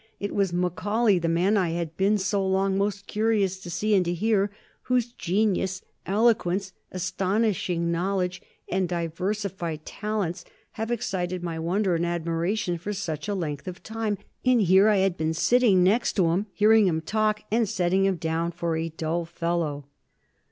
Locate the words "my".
11.43-11.59